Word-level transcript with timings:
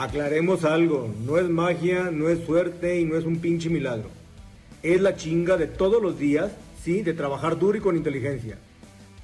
Aclaremos 0.00 0.64
algo, 0.64 1.10
no 1.26 1.36
es 1.36 1.50
magia, 1.50 2.08
no 2.10 2.30
es 2.30 2.42
suerte 2.46 2.98
y 2.98 3.04
no 3.04 3.18
es 3.18 3.26
un 3.26 3.38
pinche 3.38 3.68
milagro. 3.68 4.08
Es 4.82 4.98
la 4.98 5.14
chinga 5.14 5.58
de 5.58 5.66
todos 5.66 6.00
los 6.02 6.18
días, 6.18 6.52
sí, 6.82 7.02
de 7.02 7.12
trabajar 7.12 7.58
duro 7.58 7.76
y 7.76 7.82
con 7.82 7.98
inteligencia. 7.98 8.56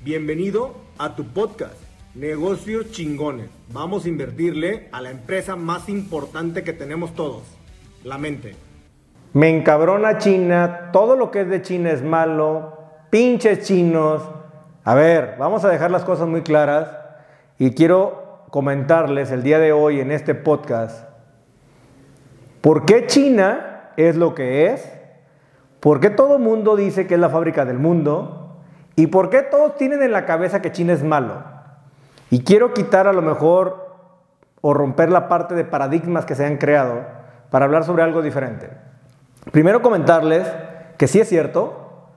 Bienvenido 0.03 0.75
a 0.99 1.17
tu 1.17 1.25
podcast, 1.29 1.77
Negocios 2.15 2.91
Chingones. 2.91 3.49
Vamos 3.73 4.05
a 4.05 4.11
invertirle 4.11 4.91
a 4.93 5.01
la 5.01 5.11
empresa 5.11 5.57
más 5.57 5.89
importante 5.89 6.63
que 6.63 6.75
tenemos 6.75 7.15
todos, 7.15 7.45
la 8.05 8.19
mente. 8.19 8.55
Me 9.33 9.49
encabrona 9.49 10.19
China, 10.19 10.91
todo 10.93 11.17
lo 11.17 11.31
que 11.31 11.41
es 11.41 11.49
de 11.49 11.63
China 11.63 11.91
es 11.91 12.03
malo, 12.03 12.77
pinches 13.09 13.67
chinos. 13.67 14.21
A 14.85 14.95
ver, 14.95 15.37
vamos 15.39 15.65
a 15.65 15.71
dejar 15.71 15.91
las 15.91 16.05
cosas 16.05 16.29
muy 16.29 16.43
claras 16.43 16.91
y 17.59 17.71
quiero 17.71 18.26
comentarles 18.51 19.31
el 19.31 19.43
día 19.43 19.59
de 19.59 19.73
hoy 19.73 20.01
en 20.01 20.13
este 20.13 20.35
podcast 20.35 21.07
por 22.61 22.85
qué 22.85 23.07
China 23.07 23.91
es 23.97 24.17
lo 24.17 24.35
que 24.35 24.67
es, 24.67 24.93
por 25.81 26.01
qué 26.01 26.11
todo 26.11 26.39
mundo 26.39 26.75
dice 26.77 27.07
que 27.07 27.15
es 27.15 27.21
la 27.21 27.29
fábrica 27.29 27.65
del 27.65 27.79
mundo 27.79 28.57
y 28.97 29.07
por 29.07 29.31
qué 29.31 29.43
todos 29.43 29.77
tienen 29.77 30.03
en 30.03 30.13
la 30.13 30.27
cabeza 30.27 30.63
que 30.63 30.73
China 30.73 30.93
es 30.93 31.05
malo. 31.05 31.45
Y 32.31 32.43
quiero 32.43 32.75
quitar 32.75 33.07
a 33.07 33.13
lo 33.13 33.23
mejor 33.23 33.87
o 34.61 34.75
romper 34.75 35.11
la 35.11 35.29
parte 35.29 35.55
de 35.55 35.65
paradigmas 35.65 36.25
que 36.25 36.35
se 36.35 36.45
han 36.45 36.57
creado 36.57 37.05
para 37.51 37.67
hablar 37.67 37.85
sobre 37.85 38.03
algo 38.03 38.21
diferente. 38.21 38.69
Primero 39.53 39.81
comentarles 39.81 40.47
que 40.99 41.07
sí 41.07 41.21
es 41.21 41.29
cierto, 41.29 42.09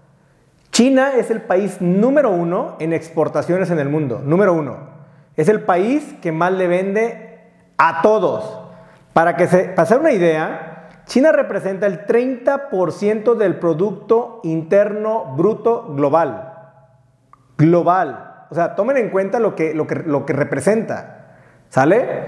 China 0.72 1.14
es 1.16 1.30
el 1.30 1.42
país 1.42 1.80
número 1.80 2.32
uno 2.32 2.76
en 2.80 2.94
exportaciones 2.94 3.70
en 3.70 3.80
el 3.80 3.90
mundo, 3.90 4.22
número 4.24 4.54
uno. 4.54 4.89
Es 5.40 5.48
el 5.48 5.62
país 5.62 6.18
que 6.22 6.34
más 6.34 6.52
le 6.52 6.68
vende 6.68 7.40
a 7.78 8.02
todos. 8.02 8.60
Para 9.14 9.38
que 9.38 9.48
se 9.48 9.70
para 9.70 9.84
hacer 9.84 9.98
una 9.98 10.12
idea, 10.12 10.90
China 11.06 11.32
representa 11.32 11.88
el 11.88 12.06
30% 12.06 13.36
del 13.36 13.56
Producto 13.56 14.42
Interno 14.44 15.34
Bruto 15.38 15.94
Global. 15.96 16.56
Global. 17.58 18.48
O 18.50 18.56
sea, 18.56 18.76
tomen 18.76 18.98
en 18.98 19.12
cuenta 19.12 19.40
lo 19.40 19.56
que, 19.56 19.74
lo 19.74 19.88
que, 19.88 19.96
lo 19.96 20.26
que 20.26 20.34
representa. 20.34 21.38
¿Sale? 21.70 22.26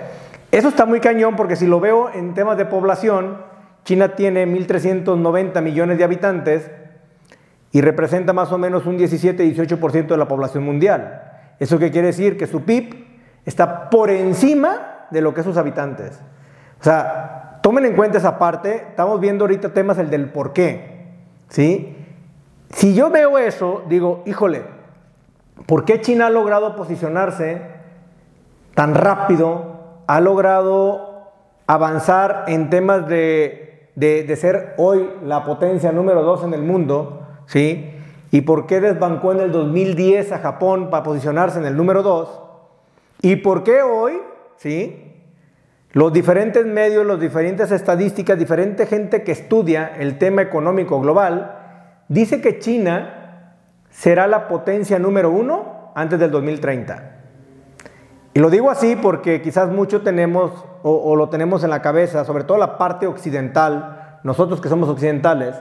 Eso 0.49 0.69
está 0.69 0.85
muy 0.85 1.01
cañón 1.01 1.35
porque 1.35 1.57
si 1.57 1.67
lo 1.67 1.81
veo 1.81 2.11
en 2.13 2.33
temas 2.33 2.55
de 2.55 2.63
población, 2.63 3.43
China 3.83 4.15
tiene 4.15 4.47
1.390 4.47 5.61
millones 5.61 5.97
de 5.97 6.05
habitantes 6.05 6.71
y 7.73 7.81
representa 7.81 8.31
más 8.31 8.53
o 8.53 8.57
menos 8.57 8.85
un 8.85 8.97
17-18% 8.97 10.07
de 10.07 10.17
la 10.17 10.29
población 10.29 10.63
mundial. 10.63 11.23
¿Eso 11.61 11.77
qué 11.77 11.91
quiere 11.91 12.07
decir? 12.07 12.37
Que 12.37 12.47
su 12.47 12.63
PIB 12.63 13.00
está 13.45 13.89
por 13.89 14.09
encima 14.09 15.07
de 15.11 15.21
lo 15.21 15.33
que 15.33 15.43
sus 15.43 15.57
habitantes. 15.57 16.19
O 16.79 16.83
sea, 16.83 17.59
tomen 17.61 17.85
en 17.85 17.95
cuenta 17.95 18.17
esa 18.17 18.39
parte. 18.39 18.87
Estamos 18.89 19.19
viendo 19.19 19.43
ahorita 19.43 19.73
temas 19.73 19.97
el 19.97 20.09
del 20.09 20.29
por 20.29 20.53
qué. 20.53 21.09
¿Sí? 21.49 21.95
Si 22.71 22.95
yo 22.95 23.09
veo 23.09 23.37
eso, 23.37 23.83
digo, 23.89 24.23
híjole, 24.25 24.63
¿por 25.65 25.85
qué 25.85 26.01
China 26.01 26.27
ha 26.27 26.29
logrado 26.29 26.75
posicionarse 26.75 27.61
tan 28.73 28.95
rápido? 28.95 30.01
Ha 30.07 30.21
logrado 30.21 31.31
avanzar 31.67 32.45
en 32.47 32.69
temas 32.69 33.07
de, 33.07 33.91
de, 33.95 34.35
ser 34.35 34.73
hoy 34.77 35.09
la 35.23 35.43
potencia 35.43 35.91
número 35.91 36.23
dos 36.23 36.43
en 36.43 36.53
el 36.53 36.63
mundo, 36.63 37.27
¿sí? 37.45 37.93
¿Y 38.31 38.41
por 38.41 38.65
qué 38.65 38.79
desbancó 38.79 39.33
en 39.33 39.41
el 39.41 39.51
2010 39.51 40.31
a 40.31 40.39
Japón 40.39 40.89
para 40.89 41.03
posicionarse 41.03 41.59
en 41.59 41.65
el 41.65 41.75
número 41.75 42.01
2? 42.01 42.50
¿Y 43.21 43.37
por 43.37 43.63
qué 43.63 43.81
hoy, 43.81 44.13
sí? 44.57 45.07
Los 45.91 46.13
diferentes 46.13 46.65
medios, 46.65 47.05
las 47.05 47.19
diferentes 47.19 47.71
estadísticas, 47.71 48.39
diferente 48.39 48.85
gente 48.85 49.23
que 49.23 49.31
estudia 49.31 49.91
el 49.97 50.17
tema 50.17 50.41
económico 50.41 50.99
global, 51.01 52.03
dice 52.07 52.41
que 52.41 52.59
China 52.59 53.55
será 53.89 54.27
la 54.27 54.47
potencia 54.47 54.99
número 54.99 55.29
uno 55.29 55.91
antes 55.95 56.17
del 56.19 56.31
2030. 56.31 57.17
Y 58.33 58.39
lo 58.39 58.49
digo 58.49 58.71
así 58.71 58.95
porque 58.95 59.41
quizás 59.41 59.69
mucho 59.69 60.01
tenemos 60.01 60.65
o, 60.83 61.15
lo 61.15 61.29
tenemos 61.29 61.63
en 61.63 61.69
la 61.69 61.81
cabeza, 61.81 62.25
sobre 62.25 62.45
todo 62.45 62.57
la 62.57 62.77
parte 62.77 63.05
occidental, 63.05 64.19
nosotros 64.23 64.61
que 64.61 64.69
somos 64.69 64.89
occidentales, 64.89 65.55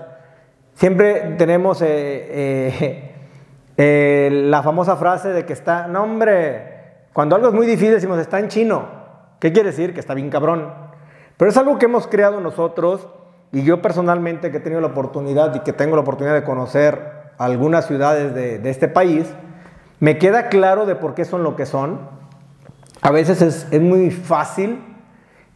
Siempre 0.80 1.34
tenemos 1.36 1.82
eh, 1.82 1.86
eh, 1.90 3.14
eh, 3.76 4.30
la 4.32 4.62
famosa 4.62 4.96
frase 4.96 5.28
de 5.28 5.44
que 5.44 5.52
está, 5.52 5.86
no 5.88 6.04
hombre, 6.04 6.79
cuando 7.20 7.36
algo 7.36 7.48
es 7.48 7.52
muy 7.52 7.66
difícil 7.66 7.90
decimos 7.90 8.18
está 8.18 8.38
en 8.38 8.48
chino. 8.48 8.88
¿Qué 9.40 9.52
quiere 9.52 9.72
decir? 9.72 9.92
Que 9.92 10.00
está 10.00 10.14
bien 10.14 10.30
cabrón. 10.30 10.72
Pero 11.36 11.50
es 11.50 11.56
algo 11.58 11.78
que 11.78 11.84
hemos 11.84 12.06
creado 12.06 12.40
nosotros 12.40 13.08
y 13.52 13.62
yo 13.62 13.82
personalmente 13.82 14.50
que 14.50 14.56
he 14.56 14.60
tenido 14.60 14.80
la 14.80 14.86
oportunidad 14.86 15.54
y 15.54 15.60
que 15.60 15.74
tengo 15.74 15.96
la 15.96 16.00
oportunidad 16.00 16.32
de 16.32 16.44
conocer 16.44 17.34
algunas 17.36 17.86
ciudades 17.86 18.34
de, 18.34 18.58
de 18.58 18.70
este 18.70 18.88
país, 18.88 19.30
me 19.98 20.16
queda 20.16 20.48
claro 20.48 20.86
de 20.86 20.94
por 20.94 21.12
qué 21.12 21.26
son 21.26 21.42
lo 21.42 21.56
que 21.56 21.66
son. 21.66 22.00
A 23.02 23.10
veces 23.10 23.42
es, 23.42 23.68
es 23.70 23.82
muy 23.82 24.10
fácil 24.10 24.82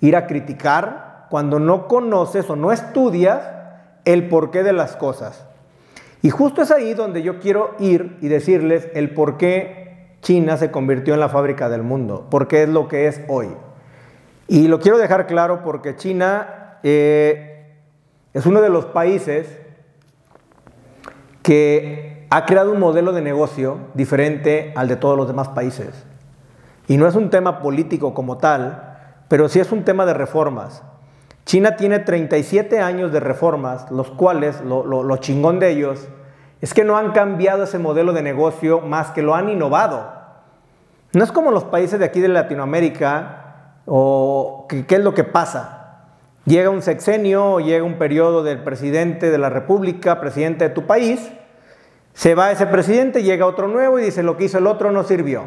ir 0.03 0.17
a 0.17 0.27
criticar 0.27 1.29
cuando 1.31 1.61
no 1.61 1.89
conoces 1.89 2.51
o 2.51 2.57
no 2.57 2.73
estudias 2.73 3.41
el 4.05 4.29
porqué 4.29 4.65
de 4.65 4.75
las 4.75 4.97
cosas. 4.97 5.47
Y 6.21 6.29
justo 6.29 6.61
es 6.61 6.71
ahí 6.71 6.93
donde 6.93 7.23
yo 7.23 7.41
quiero 7.41 7.75
ir 7.79 8.19
y 8.21 8.29
decirles 8.29 8.87
el 8.93 9.15
por 9.15 9.39
qué 9.39 9.84
China 10.25 10.57
se 10.57 10.71
convirtió 10.71 11.12
en 11.12 11.21
la 11.21 11.29
fábrica 11.29 11.69
del 11.69 11.83
mundo, 11.83 12.27
porque 12.31 12.62
es 12.62 12.69
lo 12.71 12.89
que 12.89 13.09
es 13.09 13.21
hoy. 13.29 13.49
Y 14.49 14.69
lo 14.69 14.81
quiero 14.81 14.97
dejar 14.97 15.27
claro 15.27 15.62
porque 15.62 15.97
China 15.97 16.79
eh, 16.83 17.77
es 18.33 18.47
uno 18.47 18.62
de 18.62 18.71
los 18.71 18.87
países 18.87 19.59
que 21.43 22.27
ha 22.31 22.47
creado 22.47 22.73
un 22.73 22.81
modelo 22.81 23.12
de 23.12 23.21
negocio 23.21 23.79
diferente 23.93 24.73
al 24.77 24.89
de 24.89 24.97
todos 24.97 25.15
los 25.15 25.29
demás 25.29 25.51
países. 25.51 26.07
Y 26.89 26.97
no 26.97 27.06
es 27.06 27.17
un 27.17 27.29
tema 27.29 27.61
político 27.61 28.15
como 28.15 28.39
tal, 28.39 28.97
pero 29.29 29.51
sí 29.51 29.61
es 29.61 29.73
un 29.73 29.85
tema 29.85 30.06
de 30.06 30.15
reformas. 30.15 30.83
China 31.45 31.77
tiene 31.77 31.99
37 31.99 32.81
años 32.81 33.12
de 33.12 33.21
reformas, 33.21 33.91
los 33.91 34.11
cuales, 34.11 34.62
lo, 34.62 35.17
chingón 35.19 35.61
de 35.61 35.71
ellos, 35.71 36.09
es 36.62 36.73
que 36.73 36.83
no 36.83 36.97
han 36.97 37.12
cambiado 37.12 37.65
ese 37.65 37.79
modelo 37.79 38.15
de 38.15 38.23
negocio 38.23 38.81
más 38.81 39.11
que 39.11 39.21
lo 39.21 39.35
han 39.35 39.51
innovado. 39.51 40.14
No 41.15 41.23
es 41.23 41.31
como 41.31 41.53
los 41.53 41.65
países 41.65 42.01
de 42.01 42.05
aquí 42.05 42.21
de 42.21 42.29
Latinoamérica, 42.29 43.77
o 43.87 44.67
¿qué 44.69 44.85
es 44.89 45.01
lo 45.01 45.15
que 45.15 45.23
pasa? 45.23 46.09
Llega 46.45 46.71
un 46.71 46.83
sexenio, 46.83 47.61
llega 47.61 47.85
un 47.85 47.99
periodo 47.99 48.43
del 48.43 48.65
presidente 48.65 49.31
de 49.31 49.39
la 49.39 49.49
República, 49.49 50.21
presidente 50.21 50.69
de 50.69 50.75
tu 50.75 50.87
país, 50.87 51.31
se 52.13 52.35
va 52.35 52.51
ese 52.51 52.67
presidente, 52.67 53.23
llega 53.23 53.47
otro 53.47 53.69
nuevo 53.69 53.99
y 53.99 54.03
dice 54.03 54.23
lo 54.23 54.37
que 54.37 54.45
hizo 54.45 54.59
el 54.59 54.67
otro 54.67 54.91
no 54.91 55.05
sirvió. 55.05 55.45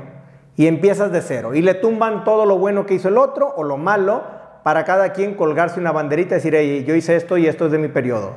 Y 0.55 0.67
empiezas 0.67 1.11
de 1.11 1.21
cero. 1.21 1.53
Y 1.53 1.61
le 1.61 1.75
tumban 1.75 2.23
todo 2.23 2.45
lo 2.45 2.57
bueno 2.57 2.85
que 2.85 2.95
hizo 2.95 3.09
el 3.09 3.17
otro 3.17 3.53
o 3.55 3.63
lo 3.63 3.77
malo 3.77 4.23
para 4.63 4.85
cada 4.85 5.13
quien 5.13 5.35
colgarse 5.35 5.79
una 5.79 5.91
banderita 5.91 6.35
y 6.35 6.39
decir, 6.39 6.85
yo 6.85 6.95
hice 6.95 7.15
esto 7.15 7.37
y 7.37 7.47
esto 7.47 7.67
es 7.67 7.71
de 7.71 7.77
mi 7.77 7.89
periodo. 7.89 8.31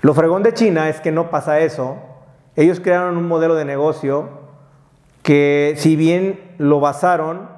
Lo 0.00 0.14
fregón 0.14 0.42
de 0.42 0.52
China 0.52 0.88
es 0.88 1.00
que 1.00 1.12
no 1.12 1.30
pasa 1.30 1.60
eso. 1.60 1.98
Ellos 2.56 2.80
crearon 2.80 3.16
un 3.16 3.28
modelo 3.28 3.54
de 3.54 3.64
negocio 3.64 4.41
que 5.22 5.74
si 5.76 5.96
bien 5.96 6.40
lo 6.58 6.80
basaron 6.80 7.48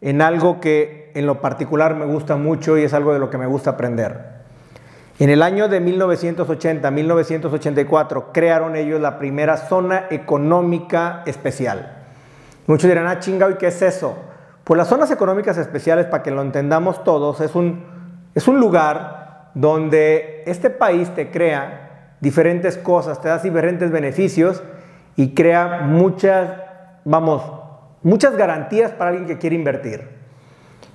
en 0.00 0.22
algo 0.22 0.60
que 0.60 1.10
en 1.14 1.26
lo 1.26 1.40
particular 1.40 1.94
me 1.94 2.06
gusta 2.06 2.36
mucho 2.36 2.78
y 2.78 2.82
es 2.82 2.94
algo 2.94 3.12
de 3.12 3.18
lo 3.18 3.28
que 3.30 3.38
me 3.38 3.46
gusta 3.46 3.70
aprender. 3.70 4.32
En 5.18 5.30
el 5.30 5.42
año 5.42 5.68
de 5.68 5.82
1980-1984 5.82 8.26
crearon 8.32 8.76
ellos 8.76 9.00
la 9.00 9.18
primera 9.18 9.56
zona 9.56 10.04
económica 10.10 11.22
especial. 11.26 11.96
Muchos 12.66 12.88
dirán, 12.88 13.06
ah, 13.06 13.18
chingado, 13.18 13.52
¿y 13.52 13.56
qué 13.56 13.68
es 13.68 13.80
eso? 13.82 14.16
Pues 14.64 14.78
las 14.78 14.88
zonas 14.88 15.10
económicas 15.10 15.58
especiales, 15.58 16.06
para 16.06 16.22
que 16.22 16.30
lo 16.30 16.40
entendamos 16.42 17.04
todos, 17.04 17.40
es 17.40 17.54
un, 17.54 17.84
es 18.34 18.48
un 18.48 18.60
lugar 18.60 19.50
donde 19.54 20.42
este 20.46 20.70
país 20.70 21.14
te 21.14 21.30
crea 21.30 22.14
diferentes 22.20 22.78
cosas, 22.78 23.20
te 23.20 23.28
da 23.28 23.38
diferentes 23.38 23.90
beneficios 23.90 24.62
y 25.16 25.34
crea 25.34 25.82
muchas, 25.84 26.50
vamos, 27.04 27.42
muchas 28.02 28.36
garantías 28.36 28.92
para 28.92 29.10
alguien 29.10 29.26
que 29.26 29.38
quiere 29.38 29.56
invertir. 29.56 30.08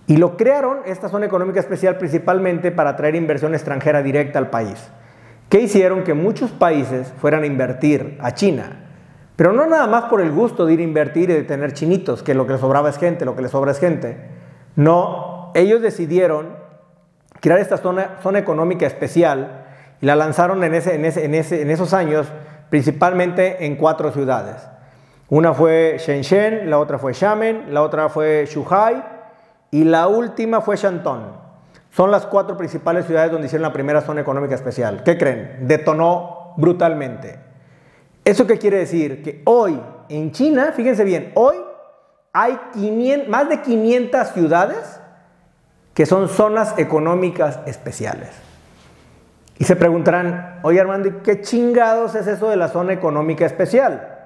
Y 0.07 0.17
lo 0.17 0.37
crearon, 0.37 0.79
esta 0.85 1.09
zona 1.09 1.25
económica 1.25 1.59
especial, 1.59 1.97
principalmente 1.97 2.71
para 2.71 2.91
atraer 2.91 3.15
inversión 3.15 3.53
extranjera 3.53 4.01
directa 4.01 4.39
al 4.39 4.49
país. 4.49 4.89
¿Qué 5.49 5.59
hicieron? 5.59 6.03
Que 6.03 6.13
muchos 6.13 6.51
países 6.51 7.13
fueran 7.19 7.43
a 7.43 7.45
invertir 7.45 8.17
a 8.21 8.33
China. 8.33 8.85
Pero 9.35 9.53
no 9.53 9.65
nada 9.67 9.87
más 9.87 10.05
por 10.05 10.21
el 10.21 10.31
gusto 10.31 10.65
de 10.65 10.73
ir 10.73 10.79
a 10.79 10.83
invertir 10.83 11.29
y 11.29 11.33
de 11.33 11.43
tener 11.43 11.73
chinitos, 11.73 12.23
que 12.23 12.33
lo 12.33 12.45
que 12.45 12.53
les 12.53 12.61
sobraba 12.61 12.89
es 12.89 12.97
gente, 12.97 13.25
lo 13.25 13.35
que 13.35 13.41
les 13.41 13.51
sobra 13.51 13.71
es 13.71 13.79
gente. 13.79 14.17
No, 14.75 15.51
ellos 15.55 15.81
decidieron 15.81 16.55
crear 17.39 17.59
esta 17.59 17.77
zona, 17.77 18.17
zona 18.23 18.39
económica 18.39 18.87
especial 18.87 19.65
y 20.01 20.05
la 20.05 20.15
lanzaron 20.15 20.63
en 20.63 20.73
esos 20.73 21.93
años 21.93 22.27
principalmente 22.69 23.65
en 23.65 23.75
cuatro 23.75 24.11
ciudades. 24.11 24.67
Una 25.29 25.53
fue 25.53 25.97
Shenzhen, 25.99 26.69
la 26.69 26.79
otra 26.79 26.97
fue 26.97 27.13
Xiamen, 27.13 27.73
la 27.73 27.81
otra 27.81 28.07
fue 28.07 28.45
Shuhai 28.45 29.03
y 29.71 29.83
la 29.83 30.07
última 30.07 30.61
fue 30.61 30.77
Shanton. 30.77 31.47
Son 31.91 32.11
las 32.11 32.25
cuatro 32.25 32.55
principales 32.55 33.05
ciudades 33.05 33.31
donde 33.31 33.47
hicieron 33.47 33.63
la 33.63 33.73
primera 33.73 34.01
zona 34.01 34.21
económica 34.21 34.55
especial. 34.55 35.03
¿Qué 35.03 35.17
creen? 35.17 35.67
Detonó 35.67 36.53
brutalmente. 36.55 37.39
¿Eso 38.23 38.47
qué 38.47 38.57
quiere 38.57 38.77
decir? 38.77 39.21
Que 39.21 39.41
hoy 39.45 39.81
en 40.07 40.31
China, 40.31 40.71
fíjense 40.73 41.03
bien, 41.03 41.31
hoy 41.35 41.55
hay 42.31 42.57
más 43.27 43.49
de 43.49 43.61
500 43.61 44.27
ciudades 44.29 44.99
que 45.93 46.05
son 46.05 46.29
zonas 46.29 46.77
económicas 46.77 47.59
especiales. 47.65 48.29
Y 49.57 49.63
se 49.65 49.75
preguntarán, 49.75 50.59
oye 50.61 50.79
Armando, 50.79 51.23
¿qué 51.23 51.41
chingados 51.41 52.15
es 52.15 52.27
eso 52.27 52.49
de 52.49 52.55
la 52.55 52.67
zona 52.67 52.93
económica 52.93 53.45
especial? 53.45 54.16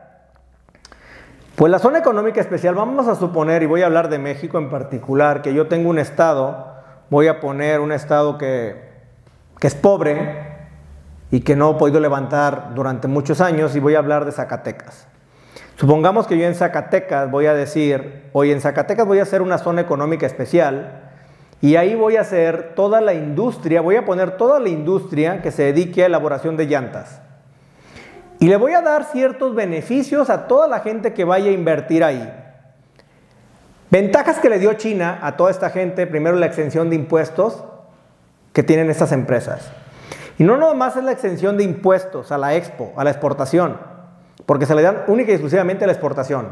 Pues 1.55 1.69
la 1.69 1.79
zona 1.79 1.99
económica 1.99 2.39
especial, 2.39 2.75
vamos 2.75 3.07
a 3.09 3.15
suponer, 3.15 3.61
y 3.61 3.65
voy 3.65 3.81
a 3.81 3.85
hablar 3.85 4.09
de 4.09 4.17
México 4.17 4.57
en 4.57 4.69
particular, 4.69 5.41
que 5.41 5.53
yo 5.53 5.67
tengo 5.67 5.89
un 5.89 5.99
estado, 5.99 6.65
voy 7.09 7.27
a 7.27 7.41
poner 7.41 7.81
un 7.81 7.91
estado 7.91 8.37
que, 8.37 8.89
es 9.61 9.75
pobre 9.75 10.47
y 11.29 11.41
que 11.41 11.55
no 11.55 11.71
he 11.71 11.73
podido 11.75 11.99
levantar 11.99 12.73
durante 12.73 13.09
muchos 13.09 13.41
años, 13.41 13.75
y 13.75 13.79
voy 13.79 13.95
a 13.95 13.99
hablar 13.99 14.23
de 14.23 14.31
Zacatecas. 14.31 15.07
Supongamos 15.75 16.25
que 16.25 16.37
yo 16.37 16.45
en 16.45 16.55
Zacatecas 16.55 17.29
voy 17.29 17.47
a 17.47 17.53
decir, 17.53 18.29
hoy 18.31 18.51
en 18.51 18.61
Zacatecas 18.61 19.05
voy 19.05 19.19
a 19.19 19.23
hacer 19.23 19.41
una 19.41 19.57
zona 19.57 19.81
económica 19.81 20.25
especial, 20.25 21.01
y 21.59 21.75
ahí 21.75 21.95
voy 21.95 22.15
a 22.15 22.21
hacer 22.21 22.73
toda 22.75 23.01
la 23.01 23.13
industria, 23.13 23.81
voy 23.81 23.97
a 23.97 24.05
poner 24.05 24.37
toda 24.37 24.59
la 24.61 24.69
industria 24.69 25.41
que 25.41 25.51
se 25.51 25.63
dedique 25.63 26.01
a 26.01 26.05
elaboración 26.05 26.55
de 26.55 26.65
llantas. 26.65 27.21
Y 28.41 28.47
le 28.47 28.57
voy 28.57 28.73
a 28.73 28.81
dar 28.81 29.03
ciertos 29.03 29.53
beneficios 29.53 30.31
a 30.31 30.47
toda 30.47 30.67
la 30.67 30.79
gente 30.79 31.13
que 31.13 31.25
vaya 31.25 31.51
a 31.51 31.53
invertir 31.53 32.03
ahí. 32.03 32.27
Ventajas 33.91 34.39
que 34.39 34.49
le 34.49 34.57
dio 34.57 34.73
China 34.73 35.19
a 35.21 35.37
toda 35.37 35.51
esta 35.51 35.69
gente, 35.69 36.07
primero 36.07 36.35
la 36.35 36.47
exención 36.47 36.89
de 36.89 36.95
impuestos 36.95 37.63
que 38.51 38.63
tienen 38.63 38.89
estas 38.89 39.11
empresas. 39.11 39.71
Y 40.39 40.43
no 40.43 40.57
nomás 40.57 40.97
es 40.97 41.03
la 41.03 41.11
exención 41.11 41.55
de 41.55 41.65
impuestos 41.65 42.31
a 42.31 42.39
la 42.39 42.55
expo, 42.55 42.91
a 42.95 43.03
la 43.03 43.11
exportación, 43.11 43.77
porque 44.47 44.65
se 44.65 44.73
le 44.73 44.81
dan 44.81 45.03
única 45.05 45.29
y 45.29 45.35
exclusivamente 45.35 45.83
a 45.83 45.87
la 45.87 45.93
exportación. 45.93 46.47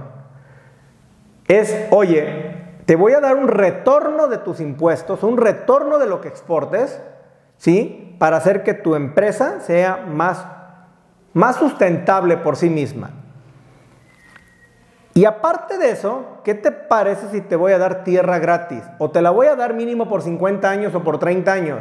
Es, 1.47 1.75
oye, 1.89 2.55
te 2.85 2.95
voy 2.97 3.13
a 3.13 3.19
dar 3.19 3.35
un 3.35 3.47
retorno 3.47 4.27
de 4.27 4.37
tus 4.37 4.59
impuestos, 4.59 5.23
un 5.23 5.37
retorno 5.37 5.97
de 5.97 6.05
lo 6.05 6.21
que 6.21 6.27
exportes, 6.27 7.01
¿sí? 7.57 8.15
Para 8.19 8.37
hacer 8.37 8.61
que 8.61 8.75
tu 8.75 8.93
empresa 8.93 9.59
sea 9.61 10.05
más, 10.07 10.45
más 11.39 11.55
sustentable 11.55 12.35
por 12.35 12.57
sí 12.57 12.69
misma. 12.69 13.11
Y 15.13 15.23
aparte 15.23 15.77
de 15.77 15.91
eso, 15.91 16.41
¿qué 16.43 16.53
te 16.53 16.69
parece 16.69 17.29
si 17.29 17.39
te 17.39 17.55
voy 17.55 17.71
a 17.71 17.77
dar 17.77 18.03
tierra 18.03 18.39
gratis? 18.39 18.83
O 18.97 19.09
te 19.09 19.21
la 19.21 19.31
voy 19.31 19.47
a 19.47 19.55
dar 19.55 19.73
mínimo 19.73 20.09
por 20.09 20.21
50 20.21 20.69
años 20.69 20.93
o 20.93 21.01
por 21.01 21.17
30 21.17 21.49
años, 21.49 21.79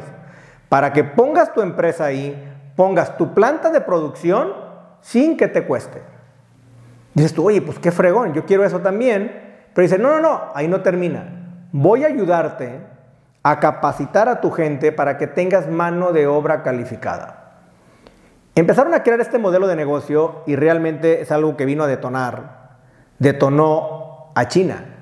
para 0.69 0.93
que 0.93 1.03
pongas 1.03 1.53
tu 1.55 1.61
empresa 1.61 2.05
ahí, 2.05 2.41
pongas 2.77 3.17
tu 3.17 3.35
planta 3.35 3.71
de 3.71 3.81
producción 3.81 4.53
sin 5.01 5.37
que 5.37 5.49
te 5.49 5.67
cueste. 5.67 6.03
Dices 7.15 7.35
tú, 7.35 7.49
oye, 7.49 7.61
pues 7.61 7.81
qué 7.81 7.91
fregón, 7.91 8.35
yo 8.35 8.47
quiero 8.47 8.65
eso 8.65 8.79
también. 8.79 9.57
Pero 9.75 9.83
dice, 9.83 9.99
no, 9.99 10.09
no, 10.11 10.21
no, 10.21 10.43
ahí 10.55 10.69
no 10.69 10.83
termina. 10.83 11.67
Voy 11.73 12.05
a 12.05 12.07
ayudarte 12.07 12.79
a 13.43 13.59
capacitar 13.59 14.29
a 14.29 14.41
tu 14.41 14.53
gente 14.53 14.93
para 14.93 15.19
que 15.19 15.27
tengas 15.27 15.69
mano 15.69 16.13
de 16.13 16.29
obra 16.29 16.63
calificada. 16.63 17.48
Empezaron 18.59 18.93
a 18.93 19.03
crear 19.05 19.21
este 19.21 19.39
modelo 19.39 19.69
de 19.69 19.77
negocio 19.77 20.43
y 20.45 20.57
realmente 20.57 21.21
es 21.21 21.31
algo 21.31 21.57
que 21.57 21.65
vino 21.65 21.85
a 21.85 21.87
detonar. 21.87 22.79
Detonó 23.21 24.33
a 24.35 24.49
China. 24.49 24.97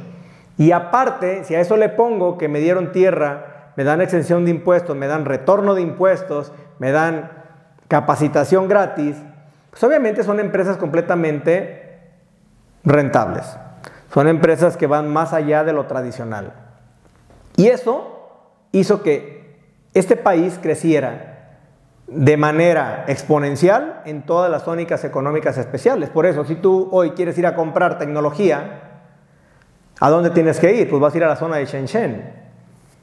Y 0.59 0.73
aparte, 0.73 1.45
si 1.45 1.55
a 1.55 1.61
eso 1.61 1.77
le 1.77 1.89
pongo 1.89 2.37
que 2.37 2.49
me 2.49 2.61
dieron 2.61 2.93
tierra, 2.93 3.73
me 3.77 3.85
dan 3.85 4.01
exención 4.01 4.45
de 4.45 4.51
impuestos, 4.51 4.95
me 4.95 5.07
dan 5.07 5.25
retorno 5.25 5.75
de 5.75 5.83
impuestos, 5.83 6.53
me 6.79 6.93
dan 6.93 7.31
capacitación 7.89 8.69
gratis, 8.69 9.17
pues 9.71 9.83
obviamente 9.83 10.23
son 10.23 10.39
empresas 10.39 10.77
completamente 10.77 12.13
rentables. 12.85 13.57
Son 14.13 14.29
empresas 14.29 14.77
que 14.77 14.87
van 14.87 15.13
más 15.13 15.33
allá 15.33 15.65
de 15.65 15.73
lo 15.73 15.87
tradicional. 15.87 16.53
Y 17.57 17.69
eso 17.69 18.15
hizo 18.73 19.03
que 19.03 19.59
este 19.95 20.17
país 20.17 20.59
creciera 20.61 21.35
de 22.07 22.37
manera 22.37 23.05
exponencial 23.09 24.03
en 24.05 24.23
todas 24.27 24.51
las 24.51 24.65
zónicas 24.65 25.05
económicas 25.05 25.57
especiales. 25.57 26.11
Por 26.11 26.27
eso, 26.27 26.45
si 26.45 26.57
tú 26.57 26.89
hoy 26.93 27.11
quieres 27.11 27.39
ir 27.39 27.47
a 27.47 27.55
comprar 27.55 27.99
tecnología, 27.99 28.81
¿a 30.01 30.11
dónde 30.11 30.31
tienes 30.31 30.59
que 30.59 30.75
ir? 30.75 30.91
Pues 30.91 31.01
vas 31.01 31.15
a 31.15 31.17
ir 31.17 31.25
a 31.25 31.29
la 31.29 31.37
zona 31.37 31.57
de 31.57 31.67
Shenzhen. 31.67 32.45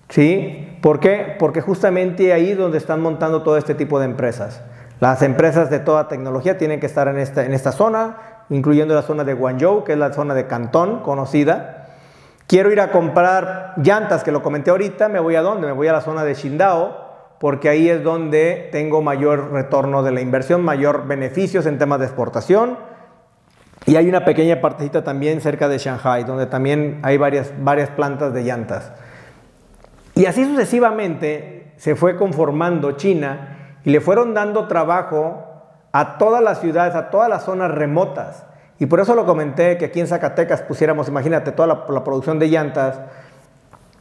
¿Sí? 0.09 0.77
¿Por 0.81 0.99
qué? 0.99 1.35
Porque 1.39 1.61
justamente 1.61 2.33
ahí 2.33 2.51
es 2.51 2.57
donde 2.57 2.77
están 2.77 3.01
montando 3.01 3.43
todo 3.43 3.57
este 3.57 3.75
tipo 3.75 3.97
de 3.99 4.05
empresas. 4.05 4.61
Las 4.99 5.21
empresas 5.23 5.69
de 5.69 5.79
toda 5.79 6.09
tecnología 6.09 6.57
tienen 6.57 6.79
que 6.79 6.85
estar 6.85 7.07
en 7.07 7.17
esta, 7.17 7.45
en 7.45 7.53
esta 7.53 7.71
zona, 7.71 8.17
incluyendo 8.49 8.93
la 8.93 9.01
zona 9.01 9.23
de 9.23 9.33
Guangzhou, 9.33 9.83
que 9.83 9.93
es 9.93 9.97
la 9.97 10.13
zona 10.13 10.33
de 10.35 10.45
Cantón 10.47 10.99
conocida. 10.99 11.80
Quiero 12.51 12.69
ir 12.69 12.81
a 12.81 12.91
comprar 12.91 13.75
llantas, 13.77 14.25
que 14.25 14.31
lo 14.33 14.43
comenté 14.43 14.71
ahorita, 14.71 15.07
¿me 15.07 15.21
voy 15.21 15.37
a 15.37 15.41
dónde? 15.41 15.67
Me 15.67 15.71
voy 15.71 15.87
a 15.87 15.93
la 15.93 16.01
zona 16.01 16.25
de 16.25 16.33
Qingdao, 16.35 17.37
porque 17.39 17.69
ahí 17.69 17.87
es 17.87 18.03
donde 18.03 18.67
tengo 18.73 19.01
mayor 19.01 19.53
retorno 19.53 20.03
de 20.03 20.11
la 20.11 20.19
inversión, 20.19 20.61
mayor 20.61 21.07
beneficios 21.07 21.65
en 21.65 21.77
temas 21.77 21.99
de 21.99 22.07
exportación. 22.07 22.77
Y 23.85 23.95
hay 23.95 24.09
una 24.09 24.25
pequeña 24.25 24.59
partecita 24.59 25.01
también 25.01 25.39
cerca 25.39 25.69
de 25.69 25.77
Shanghai, 25.77 26.25
donde 26.25 26.45
también 26.45 26.99
hay 27.03 27.15
varias, 27.15 27.53
varias 27.57 27.89
plantas 27.91 28.33
de 28.33 28.43
llantas. 28.43 28.91
Y 30.15 30.25
así 30.25 30.43
sucesivamente 30.43 31.71
se 31.77 31.95
fue 31.95 32.17
conformando 32.17 32.91
China 32.97 33.77
y 33.85 33.91
le 33.91 34.01
fueron 34.01 34.33
dando 34.33 34.67
trabajo 34.67 35.45
a 35.93 36.17
todas 36.17 36.43
las 36.43 36.59
ciudades, 36.59 36.95
a 36.95 37.11
todas 37.11 37.29
las 37.29 37.45
zonas 37.45 37.71
remotas. 37.71 38.43
Y 38.81 38.87
por 38.87 38.99
eso 38.99 39.13
lo 39.13 39.27
comenté 39.27 39.77
que 39.77 39.85
aquí 39.85 39.99
en 39.99 40.07
Zacatecas 40.07 40.63
pusiéramos, 40.63 41.07
imagínate, 41.07 41.51
toda 41.51 41.85
la, 41.87 42.03
producción 42.03 42.39
de 42.39 42.47
llantas, 42.47 42.99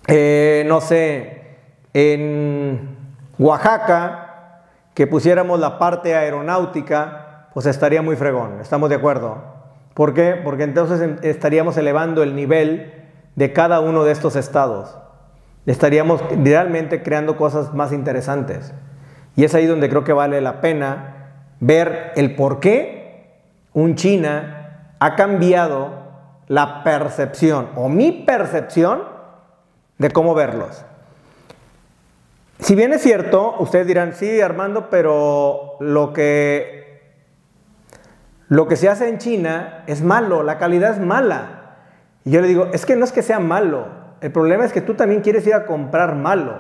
eh, 0.07 0.65
no 0.67 0.81
sé, 0.81 1.59
en 1.93 2.97
Oaxaca, 3.39 4.63
que 4.95 5.07
pusiéramos 5.07 5.61
la 5.61 5.79
parte 5.79 6.15
aeronáutica, 6.15 7.49
pues 7.53 7.67
estaría 7.67 8.01
muy 8.01 8.17
fregón, 8.17 8.59
estamos 8.63 8.89
de 8.89 8.95
acuerdo. 8.95 9.43
¿Por 9.93 10.15
qué? 10.15 10.41
Porque 10.43 10.63
entonces 10.63 11.23
estaríamos 11.25 11.77
elevando 11.77 12.23
el 12.23 12.35
nivel 12.35 13.05
de 13.37 13.53
cada 13.53 13.81
uno 13.81 14.05
de 14.05 14.13
estos 14.13 14.35
estados. 14.35 14.97
Estaríamos 15.67 16.23
realmente 16.43 17.03
creando 17.03 17.37
cosas 17.37 17.75
más 17.75 17.93
interesantes. 17.93 18.73
Y 19.37 19.45
es 19.45 19.55
ahí 19.55 19.67
donde 19.67 19.91
creo 19.91 20.05
que 20.05 20.15
vale 20.15 20.41
la 20.41 20.63
pena 20.63 21.35
ver 21.61 22.13
el 22.17 22.35
por 22.35 22.61
qué 22.61 23.43
un 23.75 23.95
China 23.95 24.57
ha 25.01 25.17
cambiado 25.17 25.91
la 26.47 26.85
percepción 26.85 27.71
o 27.75 27.89
mi 27.89 28.13
percepción 28.13 29.03
de 29.99 30.11
cómo 30.11 30.35
verlos. 30.35 30.85
Si 32.59 32.75
bien 32.75 32.93
es 32.93 33.03
cierto, 33.03 33.57
ustedes 33.59 33.87
dirán, 33.87 34.13
sí, 34.13 34.41
Armando, 34.41 34.91
pero 34.91 35.77
lo 35.81 36.13
que, 36.13 37.15
lo 38.49 38.69
que 38.69 38.77
se 38.77 38.89
hace 38.89 39.09
en 39.09 39.19
China 39.19 39.85
es 39.87 40.03
malo, 40.03 40.43
la 40.43 40.59
calidad 40.59 40.93
es 40.93 41.01
mala. 41.01 41.77
Y 42.25 42.33
yo 42.33 42.43
le 42.43 42.49
digo, 42.49 42.69
es 42.73 42.85
que 42.85 42.97
no 42.97 43.05
es 43.05 43.13
que 43.13 43.23
sea 43.23 43.41
malo, 43.41 43.87
el 44.21 44.31
problema 44.31 44.65
es 44.67 44.73
que 44.73 44.83
tú 44.83 44.95
también 44.95 45.23
quieres 45.23 45.47
ir 45.47 45.55
a 45.55 45.65
comprar 45.65 46.15
malo. 46.15 46.59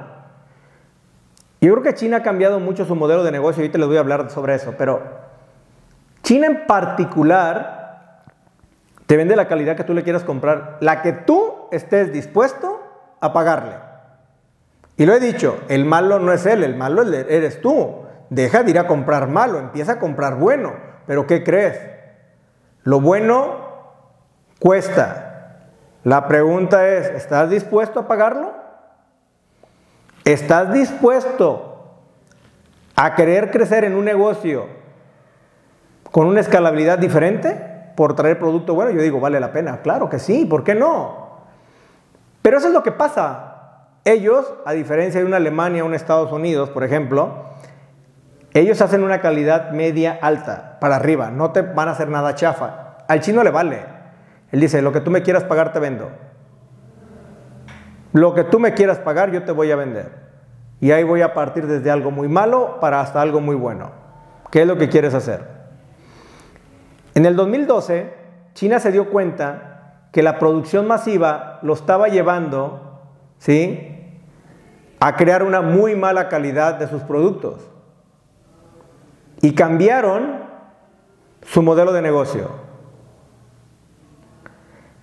Yo 1.60 1.72
creo 1.72 1.82
que 1.82 1.94
China 1.94 2.18
ha 2.18 2.22
cambiado 2.22 2.58
mucho 2.58 2.86
su 2.86 2.94
modelo 2.94 3.22
de 3.22 3.32
negocio, 3.32 3.60
ahorita 3.60 3.76
les 3.76 3.86
voy 3.86 3.98
a 3.98 4.00
hablar 4.00 4.30
sobre 4.30 4.54
eso, 4.54 4.74
pero 4.78 5.02
China 6.22 6.46
en 6.46 6.66
particular 6.66 7.79
te 9.10 9.16
vende 9.16 9.34
la 9.34 9.48
calidad 9.48 9.74
que 9.74 9.82
tú 9.82 9.92
le 9.92 10.04
quieras 10.04 10.22
comprar, 10.22 10.76
la 10.78 11.02
que 11.02 11.12
tú 11.12 11.66
estés 11.72 12.12
dispuesto 12.12 12.80
a 13.20 13.32
pagarle. 13.32 13.74
Y 14.96 15.04
lo 15.04 15.12
he 15.12 15.18
dicho, 15.18 15.58
el 15.66 15.84
malo 15.84 16.20
no 16.20 16.32
es 16.32 16.46
él, 16.46 16.62
el 16.62 16.76
malo 16.76 17.02
eres 17.02 17.60
tú. 17.60 18.04
Deja 18.28 18.62
de 18.62 18.70
ir 18.70 18.78
a 18.78 18.86
comprar 18.86 19.26
malo, 19.26 19.58
empieza 19.58 19.94
a 19.94 19.98
comprar 19.98 20.36
bueno. 20.36 20.74
Pero 21.08 21.26
¿qué 21.26 21.42
crees? 21.42 21.80
Lo 22.84 23.00
bueno 23.00 23.56
cuesta. 24.60 25.64
La 26.04 26.28
pregunta 26.28 26.86
es, 26.86 27.08
¿estás 27.08 27.50
dispuesto 27.50 27.98
a 27.98 28.06
pagarlo? 28.06 28.52
¿Estás 30.24 30.72
dispuesto 30.72 31.96
a 32.94 33.16
querer 33.16 33.50
crecer 33.50 33.82
en 33.82 33.96
un 33.96 34.04
negocio 34.04 34.68
con 36.12 36.28
una 36.28 36.38
escalabilidad 36.38 37.00
diferente 37.00 37.69
por 38.00 38.14
traer 38.14 38.38
producto 38.38 38.74
bueno? 38.74 38.92
Yo 38.92 39.02
digo, 39.02 39.20
vale 39.20 39.38
la 39.40 39.52
pena. 39.52 39.82
Claro 39.82 40.08
que 40.08 40.18
sí, 40.18 40.46
¿por 40.46 40.64
qué 40.64 40.74
no? 40.74 41.42
Pero 42.40 42.56
eso 42.56 42.68
es 42.68 42.72
lo 42.72 42.82
que 42.82 42.92
pasa. 42.92 43.88
Ellos, 44.06 44.54
a 44.64 44.72
diferencia 44.72 45.20
de 45.20 45.26
una 45.26 45.36
Alemania 45.36 45.84
un 45.84 45.92
Estados 45.92 46.32
Unidos, 46.32 46.70
por 46.70 46.82
ejemplo, 46.82 47.44
ellos 48.54 48.80
hacen 48.80 49.04
una 49.04 49.20
calidad 49.20 49.72
media 49.72 50.18
alta, 50.22 50.78
para 50.80 50.96
arriba, 50.96 51.30
no 51.30 51.50
te 51.50 51.60
van 51.60 51.88
a 51.88 51.90
hacer 51.90 52.08
nada 52.08 52.34
chafa. 52.34 52.96
Al 53.06 53.20
chino 53.20 53.44
le 53.44 53.50
vale. 53.50 53.84
Él 54.50 54.60
dice, 54.60 54.80
lo 54.80 54.94
que 54.94 55.02
tú 55.02 55.10
me 55.10 55.20
quieras 55.20 55.44
pagar, 55.44 55.74
te 55.74 55.78
vendo. 55.78 56.08
Lo 58.14 58.32
que 58.32 58.44
tú 58.44 58.58
me 58.60 58.72
quieras 58.72 58.98
pagar, 58.98 59.30
yo 59.30 59.42
te 59.42 59.52
voy 59.52 59.72
a 59.72 59.76
vender. 59.76 60.10
Y 60.80 60.92
ahí 60.92 61.04
voy 61.04 61.20
a 61.20 61.34
partir 61.34 61.66
desde 61.66 61.90
algo 61.90 62.10
muy 62.10 62.28
malo 62.28 62.78
para 62.80 63.02
hasta 63.02 63.20
algo 63.20 63.42
muy 63.42 63.56
bueno. 63.56 63.90
¿Qué 64.50 64.62
es 64.62 64.66
lo 64.66 64.78
que 64.78 64.88
quieres 64.88 65.12
hacer? 65.12 65.59
En 67.14 67.26
el 67.26 67.36
2012, 67.36 68.12
China 68.54 68.78
se 68.78 68.92
dio 68.92 69.10
cuenta 69.10 70.08
que 70.12 70.22
la 70.22 70.38
producción 70.38 70.86
masiva 70.86 71.58
lo 71.62 71.74
estaba 71.74 72.08
llevando, 72.08 73.00
¿sí? 73.38 73.96
A 75.00 75.16
crear 75.16 75.42
una 75.42 75.60
muy 75.60 75.96
mala 75.96 76.28
calidad 76.28 76.74
de 76.74 76.88
sus 76.88 77.02
productos 77.02 77.70
y 79.40 79.54
cambiaron 79.54 80.40
su 81.42 81.62
modelo 81.62 81.92
de 81.92 82.02
negocio. 82.02 82.50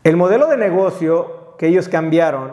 El 0.03 0.15
modelo 0.15 0.47
de 0.47 0.57
negocio 0.57 1.55
que 1.57 1.67
ellos 1.67 1.89
cambiaron 1.89 2.51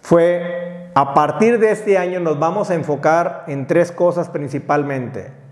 fue, 0.00 0.90
a 0.94 1.12
partir 1.14 1.58
de 1.58 1.72
este 1.72 1.98
año 1.98 2.20
nos 2.20 2.38
vamos 2.38 2.70
a 2.70 2.74
enfocar 2.74 3.44
en 3.48 3.66
tres 3.66 3.90
cosas 3.90 4.30
principalmente. 4.30 5.45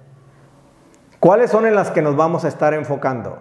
¿Cuáles 1.25 1.51
son 1.51 1.65
en 1.65 1.75
las 1.75 1.91
que 1.91 2.03
nos 2.03 2.17
vamos 2.17 2.45
a 2.45 2.49
estar 2.49 2.75
enfocando? 2.75 3.39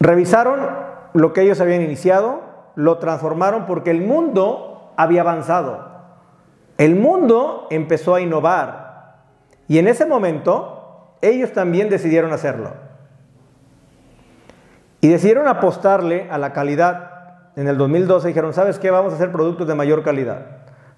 Revisaron 0.00 0.68
lo 1.12 1.32
que 1.32 1.42
ellos 1.42 1.60
habían 1.60 1.82
iniciado, 1.82 2.40
lo 2.74 2.98
transformaron 2.98 3.64
porque 3.64 3.92
el 3.92 4.00
mundo 4.00 4.92
había 4.96 5.20
avanzado. 5.20 5.86
El 6.78 6.96
mundo 6.96 7.68
empezó 7.70 8.16
a 8.16 8.22
innovar, 8.22 9.22
y 9.68 9.78
en 9.78 9.86
ese 9.86 10.04
momento, 10.04 11.14
ellos 11.22 11.52
también 11.52 11.90
decidieron 11.90 12.32
hacerlo. 12.32 12.72
Y 15.00 15.10
decidieron 15.10 15.46
apostarle 15.46 16.28
a 16.28 16.38
la 16.38 16.52
calidad. 16.52 17.52
En 17.54 17.68
el 17.68 17.78
2012 17.78 18.26
dijeron, 18.26 18.52
¿sabes 18.52 18.80
qué? 18.80 18.90
Vamos 18.90 19.12
a 19.12 19.14
hacer 19.14 19.30
productos 19.30 19.68
de 19.68 19.76
mayor 19.76 20.02
calidad. 20.02 20.40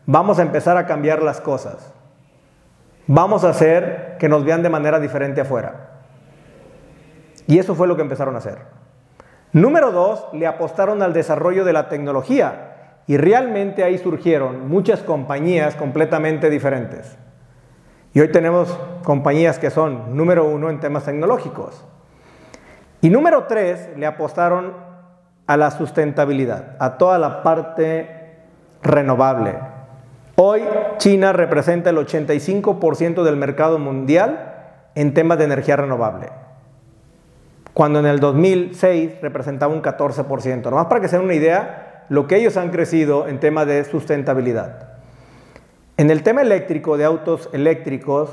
Vamos 0.07 0.39
a 0.39 0.43
empezar 0.43 0.79
a 0.79 0.87
cambiar 0.87 1.23
las 1.23 1.43
cosas. 1.43 1.93
Vamos 3.07 3.45
a 3.45 3.51
hacer 3.51 4.17
que 4.19 4.29
nos 4.29 4.45
vean 4.45 4.63
de 4.63 4.69
manera 4.69 4.99
diferente 4.99 5.41
afuera. 5.41 5.91
Y 7.47 7.59
eso 7.59 7.75
fue 7.75 7.87
lo 7.87 7.97
que 7.97 8.03
empezaron 8.03 8.35
a 8.35 8.39
hacer. 8.39 8.59
Número 9.53 9.93
dos, 9.93 10.27
le 10.33 10.47
apostaron 10.47 11.03
al 11.03 11.13
desarrollo 11.13 11.65
de 11.65 11.73
la 11.73 11.89
tecnología. 11.89 12.73
Y 13.07 13.17
realmente 13.17 13.85
ahí 13.85 13.99
surgieron 13.99 14.69
muchas 14.69 15.01
compañías 15.01 15.77
completamente 15.77 16.51
diferentes. 16.51 17.17
Y 18.13 18.21
hoy 18.21 18.33
tenemos 18.33 18.77
compañías 19.05 19.59
que 19.59 19.71
son 19.71 20.17
número 20.17 20.45
uno 20.45 20.71
en 20.71 20.81
temas 20.81 21.05
tecnológicos. 21.05 21.85
Y 23.01 23.11
número 23.11 23.45
tres, 23.45 23.91
le 23.97 24.07
apostaron 24.07 24.73
a 25.47 25.57
la 25.57 25.71
sustentabilidad, 25.71 26.77
a 26.81 26.99
toda 26.99 27.19
la 27.19 27.45
parte 27.45 28.41
renovable. 28.83 29.55
Hoy 30.39 30.61
China 30.99 31.33
representa 31.33 31.89
el 31.89 31.97
85% 31.97 33.23
del 33.23 33.37
mercado 33.37 33.79
mundial 33.79 34.83
en 34.95 35.15
temas 35.15 35.39
de 35.39 35.45
energía 35.45 35.77
renovable, 35.77 36.29
cuando 37.73 38.01
en 38.01 38.07
el 38.07 38.21
2006 38.21 39.23
representaba 39.23 39.73
un 39.73 39.81
14%. 39.81 40.69
Nomás 40.69 40.89
para 40.89 41.01
que 41.01 41.09
se 41.09 41.17
den 41.17 41.25
una 41.25 41.33
idea, 41.33 42.05
lo 42.11 42.27
que 42.27 42.37
ellos 42.37 42.59
han 42.59 42.69
crecido 42.69 43.29
en 43.29 43.41
temas 43.41 43.67
de 43.67 43.83
sustentabilidad. 43.85 44.99
En 45.97 46.11
el 46.11 46.23
tema 46.23 46.43
eléctrico, 46.43 46.99
de 46.99 47.07
autos 47.07 47.49
eléctricos, 47.55 48.29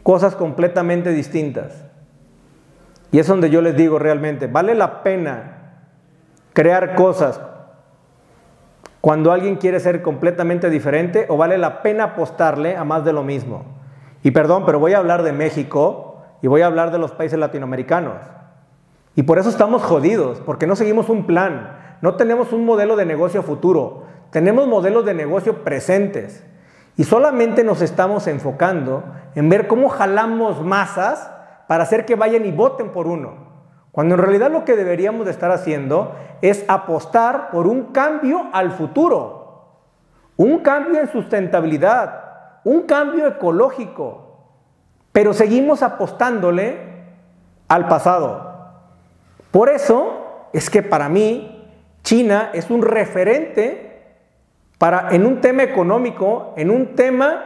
cosas 0.04 0.36
completamente 0.36 1.12
distintas? 1.12 1.84
Y 3.12 3.20
es 3.20 3.28
donde 3.28 3.50
yo 3.50 3.62
les 3.62 3.76
digo 3.76 4.00
realmente, 4.00 4.48
¿vale 4.48 4.76
la 4.76 5.04
pena 5.04 5.58
crear 6.54 6.96
cosas 6.96 7.40
cuando 9.08 9.32
alguien 9.32 9.56
quiere 9.56 9.80
ser 9.80 10.02
completamente 10.02 10.70
diferente 10.70 11.28
o 11.30 11.38
vale 11.38 11.58
la 11.58 11.82
pena 11.82 12.04
apostarle 12.04 12.76
a 12.76 12.84
más 12.84 13.06
de 13.06 13.14
lo 13.14 13.24
mismo? 13.24 13.64
Y 14.22 14.32
perdón, 14.32 14.64
pero 14.66 14.80
voy 14.80 14.96
a 14.96 14.98
hablar 14.98 15.24
de 15.24 15.32
México 15.32 16.24
y 16.42 16.48
voy 16.48 16.60
a 16.60 16.66
hablar 16.66 16.92
de 16.92 16.98
los 16.98 17.14
países 17.14 17.40
latinoamericanos. 17.40 18.18
Y 19.16 19.24
por 19.24 19.40
eso 19.40 19.48
estamos 19.48 19.82
jodidos, 19.82 20.42
porque 20.42 20.68
no 20.68 20.76
seguimos 20.76 21.08
un 21.08 21.26
plan, 21.26 21.98
no 22.02 22.16
tenemos 22.16 22.52
un 22.52 22.66
modelo 22.66 22.98
de 22.98 23.06
negocio 23.06 23.44
futuro, 23.44 24.04
tenemos 24.30 24.68
modelos 24.68 25.06
de 25.06 25.14
negocio 25.14 25.64
presentes. 25.64 26.44
Y 26.98 27.06
solamente 27.06 27.64
nos 27.64 27.82
estamos 27.82 28.28
enfocando 28.28 29.06
en 29.36 29.48
ver 29.48 29.68
cómo 29.68 29.88
jalamos 29.88 30.62
masas 30.66 31.32
para 31.70 31.84
hacer 31.84 32.06
que 32.06 32.16
vayan 32.16 32.46
y 32.46 32.52
voten 32.52 32.90
por 32.90 33.08
uno. 33.08 33.47
Cuando 33.98 34.14
en 34.14 34.22
realidad 34.22 34.52
lo 34.52 34.64
que 34.64 34.76
deberíamos 34.76 35.26
de 35.26 35.32
estar 35.32 35.50
haciendo 35.50 36.14
es 36.44 36.64
apostar 36.68 37.50
por 37.50 37.66
un 37.66 37.86
cambio 37.86 38.46
al 38.54 38.70
futuro, 38.70 39.72
un 40.36 40.60
cambio 40.60 41.00
en 41.00 41.12
sustentabilidad, 41.12 42.60
un 42.64 42.84
cambio 42.84 43.26
ecológico, 43.26 44.52
pero 45.12 45.34
seguimos 45.34 45.82
apostándole 45.82 46.78
al 47.68 47.88
pasado. 47.88 48.70
Por 49.50 49.68
eso 49.68 50.48
es 50.54 50.70
que 50.70 50.84
para 50.84 51.10
mí 51.10 51.68
China 52.04 52.52
es 52.54 52.70
un 52.70 52.84
referente 52.84 54.20
para 54.78 55.10
en 55.10 55.26
un 55.26 55.42
tema 55.42 55.64
económico, 55.64 56.54
en 56.56 56.70
un 56.70 56.94
tema 56.94 57.46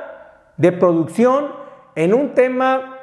de 0.58 0.74
producción, 0.74 1.54
en 1.96 2.14
un 2.14 2.34
tema 2.34 2.98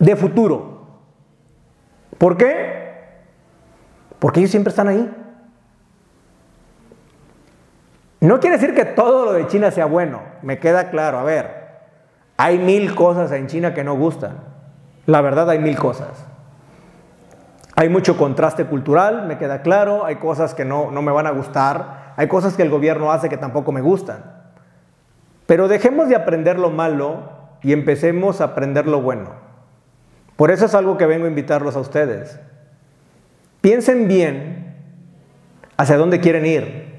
de 0.00 0.16
futuro. 0.16 0.75
¿Por 2.18 2.36
qué? 2.36 2.76
Porque 4.18 4.40
ellos 4.40 4.50
siempre 4.50 4.70
están 4.70 4.88
ahí. 4.88 5.10
No 8.20 8.40
quiere 8.40 8.56
decir 8.56 8.74
que 8.74 8.84
todo 8.84 9.26
lo 9.26 9.32
de 9.32 9.46
China 9.46 9.70
sea 9.70 9.86
bueno, 9.86 10.22
me 10.42 10.58
queda 10.58 10.90
claro. 10.90 11.18
A 11.18 11.22
ver, 11.22 11.66
hay 12.36 12.58
mil 12.58 12.94
cosas 12.94 13.30
en 13.32 13.46
China 13.46 13.74
que 13.74 13.84
no 13.84 13.94
gustan. 13.94 14.38
La 15.04 15.20
verdad 15.20 15.48
hay 15.50 15.58
mil 15.58 15.78
cosas. 15.78 16.26
Hay 17.76 17.90
mucho 17.90 18.16
contraste 18.16 18.64
cultural, 18.64 19.26
me 19.26 19.36
queda 19.36 19.60
claro, 19.60 20.06
hay 20.06 20.16
cosas 20.16 20.54
que 20.54 20.64
no, 20.64 20.90
no 20.90 21.02
me 21.02 21.12
van 21.12 21.26
a 21.26 21.30
gustar, 21.30 22.14
hay 22.16 22.26
cosas 22.26 22.56
que 22.56 22.62
el 22.62 22.70
gobierno 22.70 23.12
hace 23.12 23.28
que 23.28 23.36
tampoco 23.36 23.70
me 23.70 23.82
gustan. 23.82 24.24
Pero 25.46 25.68
dejemos 25.68 26.08
de 26.08 26.16
aprender 26.16 26.58
lo 26.58 26.70
malo 26.70 27.30
y 27.62 27.74
empecemos 27.74 28.40
a 28.40 28.44
aprender 28.44 28.86
lo 28.86 29.02
bueno. 29.02 29.45
Por 30.36 30.50
eso 30.50 30.66
es 30.66 30.74
algo 30.74 30.98
que 30.98 31.06
vengo 31.06 31.24
a 31.24 31.28
invitarlos 31.28 31.76
a 31.76 31.80
ustedes. 31.80 32.38
Piensen 33.60 34.06
bien 34.06 34.76
hacia 35.76 35.96
dónde 35.96 36.20
quieren 36.20 36.46
ir. 36.46 36.94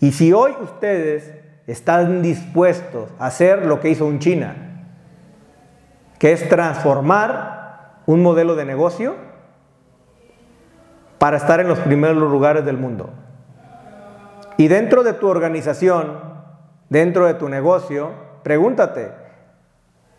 Y 0.00 0.12
si 0.12 0.32
hoy 0.32 0.52
ustedes 0.60 1.32
están 1.66 2.22
dispuestos 2.22 3.10
a 3.18 3.26
hacer 3.26 3.66
lo 3.66 3.80
que 3.80 3.90
hizo 3.90 4.04
un 4.04 4.18
China, 4.18 4.56
que 6.18 6.32
es 6.32 6.48
transformar 6.48 8.00
un 8.06 8.22
modelo 8.22 8.56
de 8.56 8.64
negocio, 8.64 9.14
para 11.18 11.36
estar 11.36 11.60
en 11.60 11.68
los 11.68 11.78
primeros 11.78 12.16
lugares 12.16 12.64
del 12.64 12.76
mundo. 12.76 13.10
Y 14.56 14.66
dentro 14.66 15.04
de 15.04 15.12
tu 15.12 15.28
organización, 15.28 16.18
dentro 16.88 17.26
de 17.26 17.34
tu 17.34 17.48
negocio, 17.48 18.10
pregúntate 18.42 19.21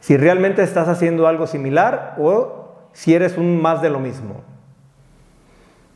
si 0.03 0.17
realmente 0.17 0.61
estás 0.63 0.89
haciendo 0.89 1.27
algo 1.27 1.47
similar 1.47 2.15
o 2.19 2.73
si 2.91 3.13
eres 3.13 3.37
un 3.37 3.61
más 3.61 3.81
de 3.81 3.89
lo 3.89 4.01
mismo. 4.01 4.41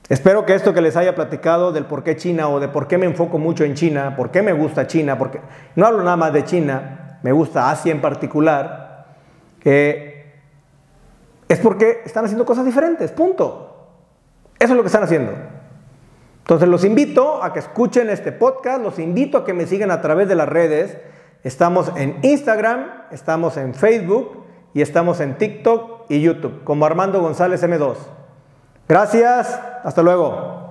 Espero 0.07 0.45
que 0.45 0.55
esto 0.55 0.73
que 0.73 0.79
les 0.79 0.95
haya 0.95 1.13
platicado 1.13 1.73
del 1.73 1.83
por 1.83 2.05
qué 2.05 2.15
China 2.15 2.47
o 2.47 2.61
de 2.61 2.69
por 2.69 2.87
qué 2.87 2.97
me 2.97 3.05
enfoco 3.05 3.37
mucho 3.37 3.65
en 3.65 3.73
China, 3.73 4.15
por 4.15 4.31
qué 4.31 4.41
me 4.41 4.53
gusta 4.53 4.87
China, 4.87 5.17
porque 5.17 5.41
no 5.75 5.85
hablo 5.85 6.03
nada 6.03 6.15
más 6.15 6.31
de 6.31 6.45
China, 6.45 7.19
me 7.21 7.33
gusta 7.33 7.69
Asia 7.69 7.91
en 7.91 7.99
particular, 7.99 9.07
es 9.65 11.59
porque 11.61 12.03
están 12.05 12.23
haciendo 12.23 12.45
cosas 12.45 12.63
diferentes, 12.63 13.11
punto. 13.11 13.89
Eso 14.57 14.71
es 14.71 14.77
lo 14.77 14.83
que 14.83 14.87
están 14.87 15.03
haciendo. 15.03 15.33
Entonces 16.37 16.69
los 16.69 16.85
invito 16.85 17.43
a 17.43 17.51
que 17.51 17.59
escuchen 17.59 18.09
este 18.09 18.31
podcast, 18.31 18.81
los 18.81 18.99
invito 18.99 19.39
a 19.39 19.43
que 19.43 19.51
me 19.51 19.65
sigan 19.65 19.91
a 19.91 19.99
través 19.99 20.29
de 20.29 20.35
las 20.35 20.47
redes. 20.47 20.97
Estamos 21.47 21.93
en 21.95 22.19
Instagram, 22.23 23.05
estamos 23.09 23.55
en 23.55 23.73
Facebook 23.73 24.43
y 24.73 24.81
estamos 24.81 25.21
en 25.21 25.37
TikTok 25.37 26.07
y 26.09 26.19
YouTube 26.19 26.65
como 26.65 26.85
Armando 26.85 27.21
González 27.21 27.63
M2. 27.63 27.95
Gracias, 28.85 29.57
hasta 29.81 30.01
luego. 30.01 30.66